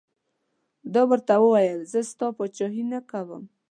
[0.93, 3.43] ده ورته وویل زه ستا پاچهي نه کوم.